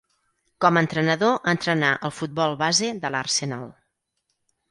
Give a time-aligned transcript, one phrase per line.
[0.63, 3.67] Com entrenador entrenà al futbol base de l'Arsenal.